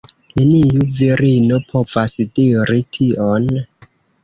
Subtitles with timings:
[0.37, 3.49] Neniu virino povas diri tion